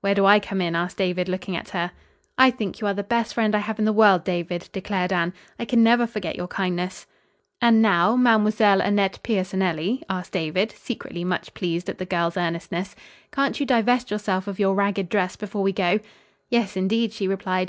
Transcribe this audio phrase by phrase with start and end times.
[0.00, 1.92] "Where do I come in?" asked David, looking at her.
[2.36, 5.32] "I think you are the best friend I have in the world, David," declared Anne.
[5.56, 7.06] "I can never forget your kindness."
[7.62, 12.96] "And now, Mademoiselle Annette Piersonelli," asked David, secretly much pleased at the girl's earnestness,
[13.30, 16.00] "can't you divest yourself of your ragged dress before we go?"
[16.50, 17.66] "Yes, indeed," she replied.